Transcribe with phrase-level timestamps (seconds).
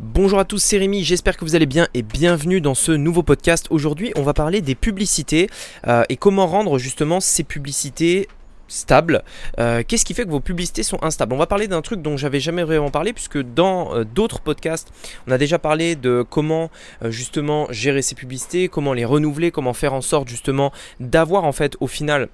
[0.00, 3.24] Bonjour à tous, c'est Rémi, j'espère que vous allez bien et bienvenue dans ce nouveau
[3.24, 3.66] podcast.
[3.70, 5.50] Aujourd'hui, on va parler des publicités
[5.88, 8.28] euh, et comment rendre justement ces publicités
[8.68, 9.24] stable.
[9.58, 11.34] Euh, qu'est-ce qui fait que vos publicités sont instables?
[11.34, 14.92] On va parler d'un truc dont j'avais jamais vraiment parlé puisque dans euh, d'autres podcasts,
[15.26, 16.70] on a déjà parlé de comment
[17.02, 21.52] euh, justement gérer ces publicités, comment les renouveler, comment faire en sorte justement d'avoir en
[21.52, 22.28] fait au final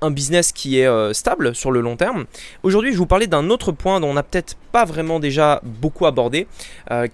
[0.00, 2.24] un, business qui est stable sur le long terme.
[2.62, 6.06] Aujourd'hui, je vous parler d'un autre point dont on n'a peut-être pas vraiment déjà beaucoup
[6.06, 6.46] abordé,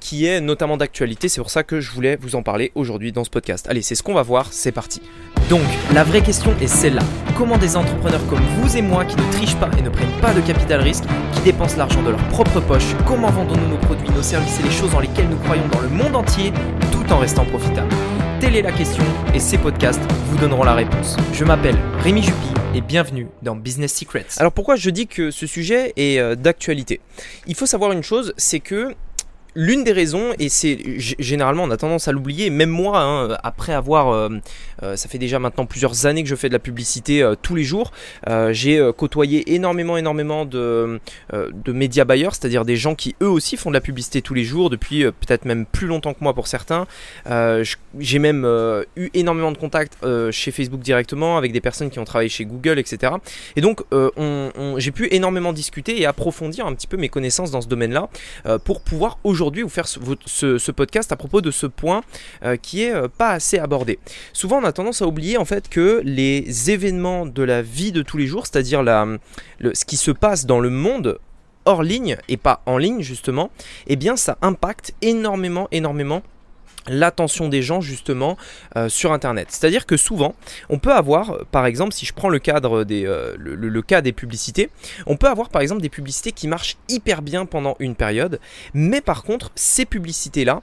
[0.01, 1.29] qui est notamment d'actualité.
[1.29, 3.66] C'est pour ça que je voulais vous en parler aujourd'hui dans ce podcast.
[3.69, 5.01] Allez, c'est ce qu'on va voir, c'est parti.
[5.48, 5.62] Donc,
[5.95, 7.02] la vraie question est celle-là.
[7.37, 10.34] Comment des entrepreneurs comme vous et moi qui ne trichent pas et ne prennent pas
[10.34, 14.23] de capital risque, qui dépensent l'argent de leur propre poche, comment vendons-nous nos produits, nos
[14.23, 16.52] services et les choses dans lesquelles nous croyons dans le monde entier
[16.92, 17.88] tout en restant profitables?
[18.41, 19.02] Telle est la question
[19.34, 21.16] et ces podcasts vous donneront la réponse.
[21.32, 24.27] Je m'appelle Rémi Jupy et bienvenue dans Business Secrets.
[24.37, 27.01] Alors pourquoi je dis que ce sujet est euh, d'actualité?
[27.46, 28.95] Il faut savoir une chose, c'est que
[29.59, 30.79] l'une des raisons, et c'est
[31.19, 34.29] généralement on a tendance à l'oublier, même moi, hein, après avoir, euh,
[34.85, 37.57] euh, ça fait déjà maintenant plusieurs années que je fais de la publicité euh, tous
[37.57, 37.91] les jours,
[38.51, 41.01] j'ai côtoyé énormément, énormément de,
[41.32, 44.45] de médias bailleurs, c'est-à-dire des gens qui eux aussi font de la publicité tous les
[44.45, 46.87] jours, depuis peut-être même plus longtemps que moi pour certains.
[47.99, 48.47] j'ai même
[48.97, 49.97] eu énormément de contacts
[50.30, 53.15] chez Facebook directement avec des personnes qui ont travaillé chez Google, etc.
[53.57, 53.82] Et donc
[54.77, 58.09] j'ai pu énormément discuter et approfondir un petit peu mes connaissances dans ce domaine-là
[58.65, 62.02] pour pouvoir aujourd'hui aujourd'hui vous faire ce, podcast à propos de ce point
[62.45, 63.99] euh, qui est euh, pas assez abordé.
[64.34, 68.03] Souvent on a tendance à oublier en fait que les événements de la vie de
[68.03, 68.82] tous les jours, c'est-à-dire
[69.60, 71.19] ce qui se passe dans le monde
[71.65, 73.50] hors ligne et pas en ligne justement,
[73.87, 76.22] eh bien ça impacte énormément énormément
[76.89, 78.37] l'attention des gens justement
[78.77, 79.49] euh, sur internet.
[79.50, 80.34] C'est-à-dire que souvent,
[80.69, 84.00] on peut avoir, euh, par exemple, si je prends le cadre des, euh, le, cas
[84.00, 84.71] des publicités,
[85.06, 88.41] on peut avoir par exemple des publicités qui marchent hyper bien pendant une période,
[88.75, 90.62] mais par contre, ces publicités-là,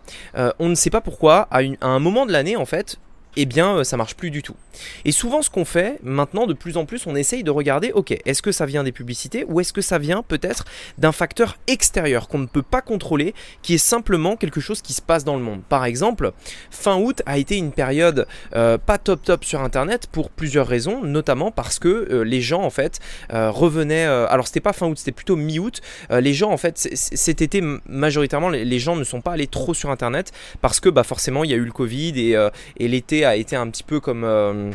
[0.60, 3.00] on ne sait pas pourquoi, à, à un moment de l'année en fait,
[3.36, 4.56] eh bien euh, ça marche plus du tout.
[5.04, 8.18] Et souvent ce qu'on fait maintenant de plus en plus on essaye de regarder ok
[8.26, 10.66] est-ce que ça vient des publicités ou est-ce que ça vient peut-être
[10.98, 15.02] d'un facteur extérieur qu'on ne peut pas contrôler qui est simplement quelque chose qui se
[15.02, 15.62] passe dans le monde.
[15.68, 16.32] Par exemple
[16.72, 21.04] fin août a été une période euh, pas top top sur internet pour plusieurs raisons
[21.04, 25.12] notamment parce que euh, les gens en fait revenaient alors c'était pas fin août c'était
[25.12, 29.48] plutôt mi-août les gens en fait cet été majoritairement les, gens ne sont pas allés
[29.48, 30.32] trop sur internet
[30.62, 33.56] parce que bah forcément il y a eu le Covid et, et l'été a été
[33.56, 34.72] un petit peu comme euh,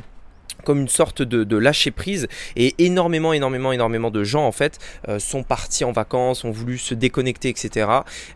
[0.65, 2.29] comme une sorte de, lâcher prise.
[2.55, 4.79] Et énormément énormément énormément de gens en fait
[5.09, 7.87] euh, sont partis en vacances ont voulu se déconnecter etc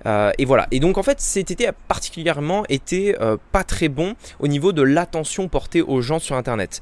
[0.07, 0.67] euh, et voilà.
[0.71, 3.15] Et donc en fait cet été a particulièrement été
[3.53, 6.81] pas très bon au niveau de l'attention portée aux gens sur internet.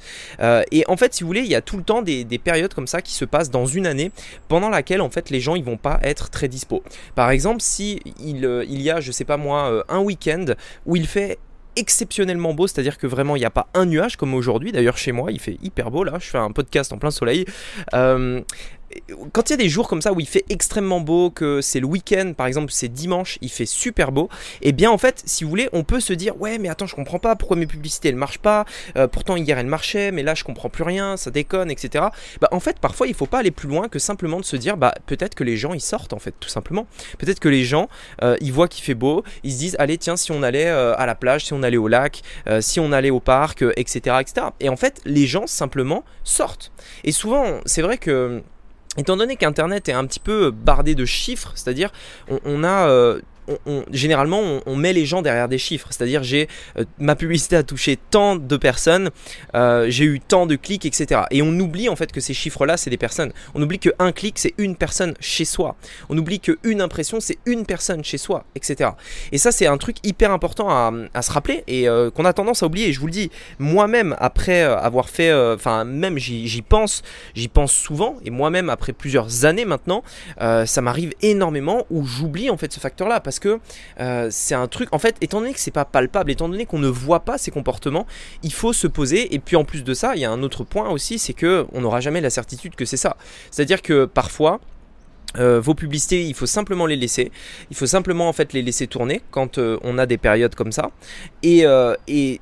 [0.70, 2.86] Et en fait si vous voulez il y a tout le temps des, périodes comme
[2.86, 4.10] ça qui se passent dans une année
[4.48, 6.82] pendant laquelle en fait les gens ils vont pas être très dispo.
[7.14, 10.44] Par exemple si il, il y a je sais pas moi un week-end
[10.86, 11.38] où il fait
[11.76, 14.72] exceptionnellement beau, c'est-à-dire que vraiment il n'y a pas un nuage comme aujourd'hui.
[14.72, 17.44] D'ailleurs chez moi il fait hyper beau là, je fais un podcast en plein soleil.
[17.94, 18.40] Euh,
[19.32, 21.80] quand il y a des jours comme ça où il fait extrêmement beau, que c'est
[21.80, 24.28] le week-end, par exemple, c'est dimanche, il fait super beau,
[24.60, 26.86] et eh bien en fait, si vous voulez, on peut se dire ouais, mais attends,
[26.86, 28.64] je comprends pas pourquoi mes publicités elles marchent pas.
[28.96, 32.06] Euh, pourtant hier elles marchaient, mais là je comprends plus rien, ça déconne, etc.
[32.40, 34.76] Bah en fait, parfois il faut pas aller plus loin que simplement de se dire
[34.76, 36.86] bah peut-être que les gens ils sortent en fait, tout simplement.
[37.18, 37.88] Peut-être que les gens
[38.22, 40.94] euh, ils voient qu'il fait beau, ils se disent allez tiens si on allait euh,
[40.96, 42.22] à la plage, si on allait au lac,
[42.60, 44.46] si on allait au parc, etc., etc.
[44.60, 46.72] Et en fait, les gens simplement sortent.
[47.04, 48.42] Et souvent, c'est vrai que
[48.98, 51.90] Étant donné qu'Internet est un petit peu bardé de chiffres, c'est-à-dire
[52.44, 53.20] on, a euh,
[53.90, 55.88] généralement, on, met les gens derrière des chiffres.
[55.90, 56.48] C'est-à-dire, j'ai
[56.78, 59.10] euh, ma publicité a touché tant de personnes,
[59.54, 61.22] euh, j'ai eu tant de clics, etc.
[61.30, 63.32] Et on oublie en fait que ces chiffres-là, c'est des personnes.
[63.54, 65.76] On oublie qu'un clic, c'est une personne chez soi.
[66.08, 68.90] On oublie qu'une impression, c'est une personne chez soi, etc.
[69.32, 72.62] Et ça, c'est un truc hyper important à, se rappeler et euh, qu'on a tendance
[72.62, 72.92] à oublier.
[72.92, 77.02] Je vous le dis, moi-même, après avoir fait, enfin, même j'y pense,
[77.34, 78.16] j'y pense souvent.
[78.24, 80.02] Et moi-même, après plusieurs années maintenant,
[80.38, 83.60] ça m'arrive énormément où j'oublie en fait ce facteur-là parce que
[83.98, 86.78] euh, c'est un truc, en fait, étant donné que c'est pas palpable, étant donné qu'on
[86.78, 88.06] ne voit pas ces comportements,
[88.42, 89.34] il faut se poser.
[89.34, 91.64] Et puis en plus de ça, il y a un autre point aussi, c'est que
[91.72, 93.16] on n'aura jamais la certitude que c'est ça.
[93.50, 94.60] C'est-à-dire que parfois,
[95.38, 97.32] euh, vos publicités, il faut simplement les laisser.
[97.70, 100.72] Il faut simplement en fait les laisser tourner quand euh, on a des périodes comme
[100.72, 100.90] ça.
[101.42, 101.64] Et,
[102.08, 102.40] et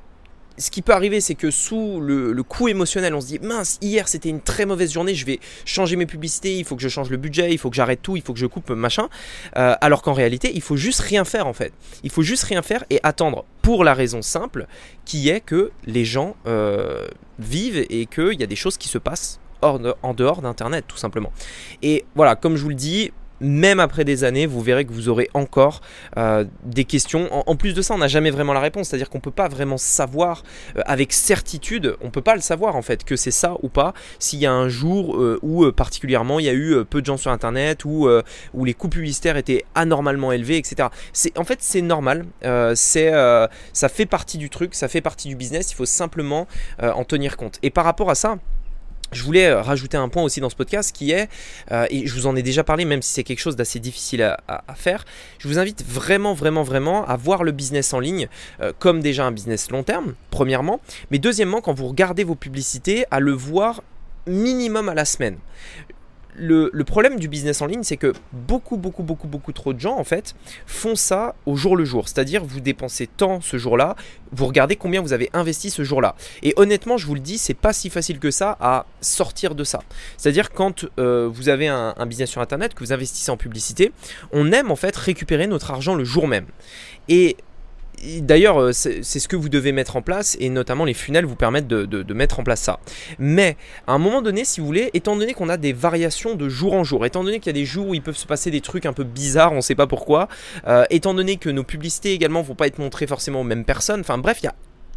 [0.61, 4.07] ce qui peut arriver, c'est que sous le, coup émotionnel, on se dit mince, hier
[4.07, 7.09] c'était une très mauvaise journée, je vais changer mes publicités, il faut que je change
[7.09, 9.09] le budget, il faut que j'arrête tout, il faut que je coupe machin.
[9.57, 11.73] Euh, alors qu'en réalité, il faut juste rien faire en fait.
[12.03, 14.67] Il faut juste rien faire et attendre pour la raison simple
[15.05, 17.07] qui est que les gens euh,
[17.39, 21.31] vivent et qu'il y a des choses qui se passent en dehors d'Internet tout simplement.
[21.81, 25.09] Et voilà, comme je vous le dis, même après des années, vous verrez que vous
[25.09, 25.81] aurez encore
[26.17, 27.27] euh, des questions.
[27.49, 29.47] En, plus de ça, on n'a jamais vraiment la réponse, c'est-à-dire qu'on ne peut pas
[29.47, 30.43] vraiment savoir
[30.77, 33.69] euh, avec certitude, on ne peut pas le savoir en fait, que c'est ça ou
[33.69, 37.05] pas, s'il y a un jour euh, où particulièrement il y a eu peu de
[37.05, 38.07] gens sur Internet, ou
[38.53, 40.89] où les coûts publicitaires étaient anormalement élevés, etc.
[41.35, 42.25] En fait, c'est normal,
[42.75, 43.11] c'est
[43.73, 46.47] ça fait partie du truc, ça fait partie du business, il faut simplement
[46.79, 47.59] en tenir compte.
[47.63, 48.37] Et par rapport à ça,
[49.11, 51.29] je voulais euh, rajouter un point aussi dans ce podcast qui est,
[51.71, 54.21] euh, et je vous en ai déjà parlé, même si c'est quelque chose d'assez difficile
[54.21, 55.05] à, faire,
[55.39, 58.27] je vous invite vraiment, vraiment, vraiment à voir le business en ligne
[58.61, 60.79] euh, comme déjà un business long terme, premièrement,
[61.11, 63.83] mais deuxièmement, quand vous regardez vos publicités, à le voir
[64.27, 65.37] minimum à la semaine
[66.35, 69.97] le, problème du business en ligne, c'est que beaucoup, beaucoup, beaucoup, beaucoup trop de gens,
[69.97, 70.35] en fait,
[70.65, 72.07] font ça au jour le jour.
[72.07, 73.95] C'est-à-dire, vous dépensez tant ce jour-là,
[74.31, 76.15] vous regardez combien vous avez investi ce jour-là.
[76.43, 79.63] Et honnêtement, je vous le dis, c'est pas si facile que ça à sortir de
[79.63, 79.81] ça.
[80.17, 83.91] C'est-à-dire, quand euh, vous avez un, un business sur Internet, que vous investissez en publicité,
[84.31, 86.45] on aime en fait récupérer notre argent le jour même.
[87.09, 87.37] Et
[88.21, 91.35] D'ailleurs, euh, c'est ce que vous devez mettre en place et notamment les funnels vous
[91.35, 92.79] permettent de, mettre en place ça.
[93.19, 93.57] Mais
[93.87, 96.73] à un moment donné, si vous voulez, étant donné qu'on a des variations de jour
[96.73, 98.61] en jour, étant donné qu'il y a des jours où il peut se passer des
[98.61, 100.27] trucs un peu bizarres, on ne sait pas pourquoi,
[100.67, 104.01] euh, étant donné que nos publicités également vont pas être montrées forcément aux mêmes personnes,
[104.01, 104.55] enfin bref, il y a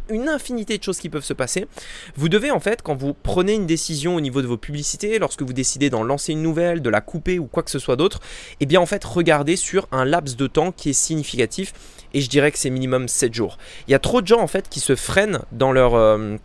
[0.09, 1.67] une infinité de choses qui peuvent se passer.
[2.15, 5.41] Vous devez en fait, quand vous prenez une décision au niveau de vos publicités, lorsque
[5.41, 8.19] vous décidez d'en lancer une nouvelle, de la couper ou quoi que ce soit d'autre,
[8.59, 11.73] eh bien en fait regardez sur un laps de temps qui est significatif
[12.13, 13.57] et je dirais que c'est minimum 7 jours.
[13.87, 15.95] Il y a trop de gens en fait qui se freinent dans leur...
[15.95, 16.37] Euh,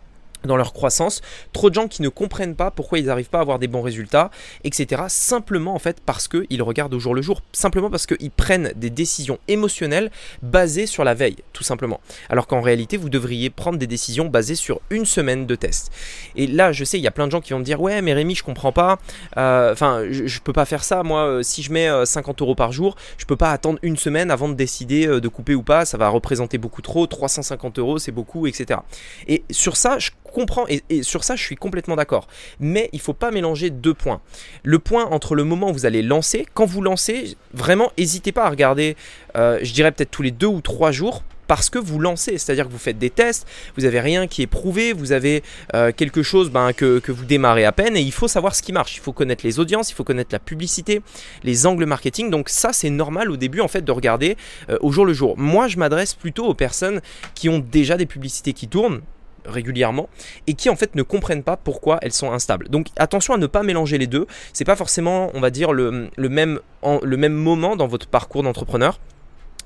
[0.43, 1.21] dans leur croissance,
[1.53, 3.81] trop de gens qui ne comprennent pas pourquoi ils n'arrivent pas à avoir des bons
[3.81, 4.31] résultats,
[4.63, 5.03] etc.
[5.07, 8.89] Simplement en fait parce qu'ils regardent au jour le jour, simplement parce qu'ils prennent des
[8.89, 10.11] décisions émotionnelles
[10.41, 11.99] basées sur la veille, tout simplement.
[12.29, 15.91] Alors qu'en réalité, vous devriez prendre des décisions basées sur une semaine de test.
[16.35, 18.01] Et là, je sais, il y a plein de gens qui vont me dire ouais,
[18.01, 18.99] mais Rémi, je comprends pas.
[19.37, 21.03] Euh, enfin, je, ne peux pas faire ça.
[21.03, 23.97] Moi, euh, si je mets 50 euh, euros par jour, je peux pas attendre une
[23.97, 25.85] semaine avant de décider de couper ou pas.
[25.85, 27.07] Ça va représenter beaucoup trop.
[27.07, 28.79] 350 euros, c'est beaucoup, etc.
[29.27, 32.27] Et sur ça, je comprends, et, sur ça je suis complètement d'accord.
[32.59, 34.21] Mais il faut pas mélanger deux points.
[34.63, 38.45] Le point entre le moment où vous allez lancer, quand vous lancez, vraiment n'hésitez pas
[38.45, 38.95] à regarder,
[39.35, 42.65] euh, je dirais peut-être tous les deux ou trois jours, parce que vous lancez, c'est-à-dire
[42.65, 43.45] que vous faites des tests,
[43.75, 45.43] vous n'avez rien qui est prouvé, vous avez
[45.75, 48.71] euh, quelque chose ben, que, vous démarrez à peine et il faut savoir ce qui
[48.71, 48.95] marche.
[48.95, 51.01] Il faut connaître les audiences, il faut connaître la publicité,
[51.43, 52.29] les angles marketing.
[52.29, 54.37] Donc ça c'est normal au début en fait de regarder
[54.69, 55.37] euh, au jour le jour.
[55.37, 57.01] Moi je m'adresse plutôt aux personnes
[57.35, 59.01] qui ont déjà des publicités qui tournent
[59.45, 60.09] régulièrement
[60.47, 62.69] et qui en fait ne comprennent pas pourquoi elles sont instables.
[62.69, 64.27] Donc attention à ne pas mélanger les deux.
[64.53, 68.99] C'est pas forcément, on va dire, le, même, le même moment dans votre parcours d'entrepreneur.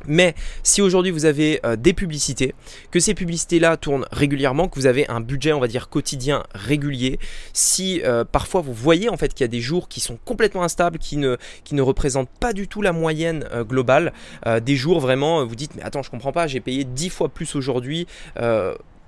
[0.07, 2.53] Mais si aujourd'hui vous avez euh, des publicités,
[2.91, 7.19] que ces publicités-là tournent régulièrement, que vous avez un budget, on va dire, quotidien régulier,
[7.53, 10.63] si euh, parfois vous voyez en fait qu'il y a des jours qui sont complètement
[10.63, 14.13] instables, qui ne, qui ne représentent pas du tout la moyenne euh, globale,
[14.61, 17.55] des jours vraiment, vous dites, mais attends, je comprends pas, j'ai payé 10 fois plus
[17.55, 18.07] aujourd'hui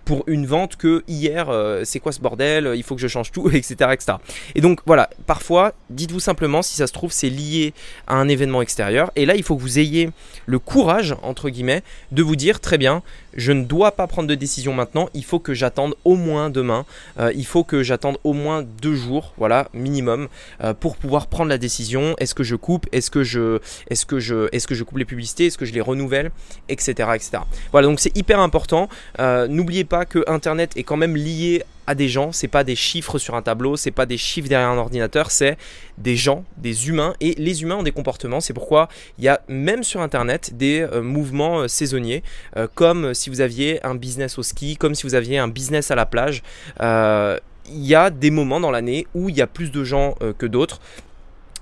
[0.07, 3.29] pour une vente que hier, euh, c'est quoi ce bordel, il faut que je change
[3.33, 4.13] tout, etc., etc.
[4.55, 7.73] Et donc voilà, parfois, dites-vous simplement, si ça se trouve, c'est lié
[8.07, 9.11] à un événement extérieur.
[9.17, 10.09] Et là, il faut que vous ayez
[10.45, 11.83] le courage, entre guillemets,
[12.13, 13.03] de vous dire, très bien,
[13.37, 16.85] je ne dois pas prendre de décision maintenant, il faut que j'attende au moins demain,
[17.19, 20.27] euh, il faut que j'attende au moins deux jours, voilà, minimum,
[20.63, 22.15] euh, pour pouvoir prendre la décision.
[22.19, 26.31] Est-ce que je coupe Est-ce que je, coupe les publicités Est-ce que je les renouvelle
[26.67, 26.91] Etc.
[27.13, 27.43] etc.
[27.71, 28.89] Voilà, donc c'est hyper important.
[29.19, 31.63] N'oubliez pas que Internet est quand même lié
[31.95, 34.77] des gens, c'est pas des chiffres sur un tableau, c'est pas des chiffres derrière un
[34.77, 35.57] ordinateur, c'est
[35.97, 38.39] des gens, des humains et les humains ont des comportements.
[38.39, 42.23] C'est pourquoi il y a même sur internet des euh, mouvements euh, saisonniers,
[42.55, 45.91] euh, comme si vous aviez un business au ski, comme si vous aviez un business
[45.91, 46.43] à la plage.
[46.79, 50.45] il y a des moments dans l'année où il y a plus de gens que
[50.45, 50.79] d'autres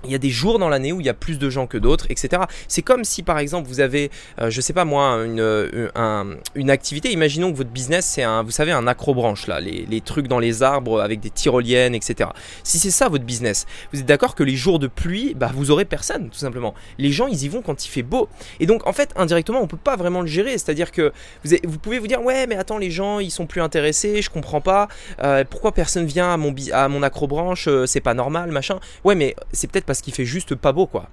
[0.04, 1.78] il y a des jours dans l'année où il y a plus de gens que
[1.78, 2.42] d'autres, etc.
[2.68, 4.10] C'est comme si par exemple vous avez,
[4.40, 7.12] euh, je sais pas moi, une, euh, une activité.
[7.12, 10.38] Imaginons que votre business c'est un, vous savez, un acrobranche là, les, les, trucs dans
[10.38, 12.30] les arbres avec des tyroliennes, etc.
[12.62, 15.70] Si c'est ça votre business, vous êtes d'accord que les jours de pluie, bah vous
[15.70, 16.74] aurez personne tout simplement.
[16.98, 18.28] Les gens ils y vont quand il fait beau.
[18.60, 20.52] Et donc en fait indirectement on peut pas vraiment le gérer.
[20.52, 21.12] C'est-à-dire que
[21.44, 24.30] vous, vous pouvez vous dire ouais mais attends les gens ils sont plus intéressés, je
[24.30, 24.88] comprends pas.
[25.22, 28.78] Euh, pourquoi personne vient à mon à mon acrobranche, c'est pas normal machin.
[29.04, 31.08] Ouais mais c'est peut-être parce qu'il fait juste pas beau quoi.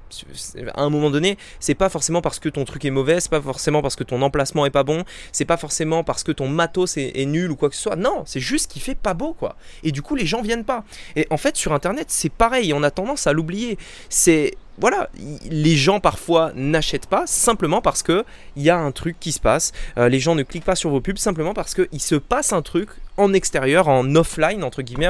[0.76, 3.42] À un moment donné, c'est pas forcément parce que ton truc est mauvais, c'est pas
[3.42, 6.98] forcément parce que ton emplacement est pas bon, c'est pas forcément parce que ton matos
[6.98, 7.96] est, nul ou quoi que ce soit.
[7.96, 9.56] Non, c'est juste qu'il fait pas beau quoi.
[9.84, 10.84] Et du coup, les gens viennent pas.
[11.16, 13.78] Et en fait, sur internet, c'est pareil, on a tendance à l'oublier.
[14.10, 15.10] C'est voilà,
[15.50, 18.26] les gens parfois n'achètent pas simplement parce que
[18.56, 19.72] il y a un truc qui se passe.
[19.98, 22.64] Euh, les gens ne cliquent pas sur vos pubs simplement parce qu'il se passe un
[22.64, 25.10] truc en extérieur, en offline entre guillemets,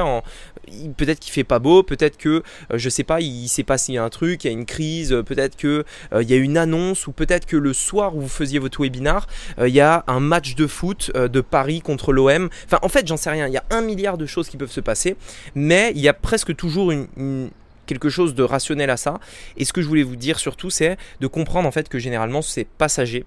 [0.96, 2.42] peut-être qu'il fait pas beau, peut-être que
[2.72, 5.22] euh, je sais pas, il s'est passé un truc, il y a une crise, euh,
[5.22, 8.28] peut-être que euh, il y a une annonce ou peut-être que le soir où vous
[8.28, 9.26] faisiez votre webinar,
[9.60, 12.48] il y a un match de foot de Paris contre l'OM.
[12.66, 13.46] Enfin, en fait, j'en sais rien.
[13.46, 15.16] Il y a un milliard de choses qui peuvent se passer,
[15.54, 16.92] mais il y a presque toujours
[17.86, 19.20] quelque chose de rationnel à ça.
[19.56, 22.42] Et ce que je voulais vous dire surtout, c'est de comprendre en fait que généralement
[22.42, 23.24] c'est passager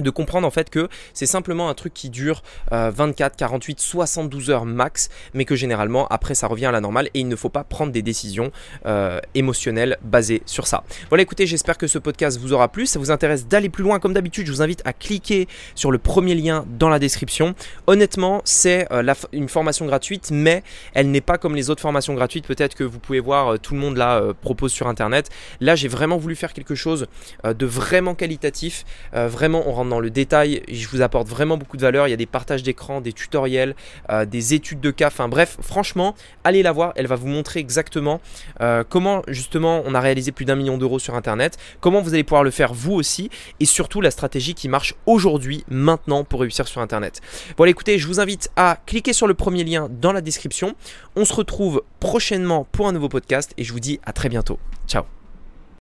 [0.00, 4.64] de comprendre en fait que c'est simplement un truc qui dure 24, 48, 72 heures
[4.64, 7.64] max, mais que généralement après ça revient à la normale et il ne faut pas
[7.64, 8.50] prendre des décisions
[8.86, 10.84] euh, émotionnelles basées sur ça.
[11.08, 12.86] Voilà, écoutez, j'espère que ce podcast vous aura plu.
[12.86, 15.98] Ça vous intéresse d'aller plus loin, comme d'habitude, je vous invite à cliquer sur le
[15.98, 17.54] premier lien dans la description.
[17.86, 20.62] Honnêtement, c'est euh, une formation gratuite, mais
[20.94, 22.46] elle n'est pas comme les autres formations gratuites.
[22.46, 25.30] Peut-être que vous pouvez voir, euh, tout le monde la propose sur internet.
[25.60, 27.06] Là, j'ai vraiment voulu faire quelque chose
[27.44, 28.84] de vraiment qualitatif.
[29.12, 30.62] vraiment, on dans le détail.
[30.70, 32.08] Je vous apporte vraiment beaucoup de valeur.
[32.08, 33.74] Il y a des partages d'écran, des tutoriels,
[34.10, 35.08] euh, des études de cas.
[35.08, 36.14] Enfin bref, franchement,
[36.44, 36.92] allez la voir.
[36.96, 38.20] Elle va vous montrer exactement
[38.60, 42.24] euh, comment justement on a réalisé plus d'un million d'euros sur Internet, comment vous allez
[42.24, 46.68] pouvoir le faire vous aussi, et surtout la stratégie qui marche aujourd'hui, maintenant pour réussir
[46.68, 47.20] sur Internet.
[47.56, 50.74] Bon, écoutez, je vous invite à cliquer sur le premier lien dans la description.
[51.16, 54.58] On se retrouve prochainement pour un nouveau podcast et je vous dis à très bientôt.
[54.86, 55.23] Ciao